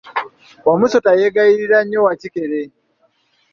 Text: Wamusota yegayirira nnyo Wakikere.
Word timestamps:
Wamusota 0.67 1.09
yegayirira 1.19 1.79
nnyo 1.83 1.99
Wakikere. 2.05 2.59